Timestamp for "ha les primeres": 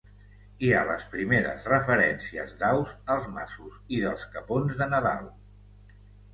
0.71-1.67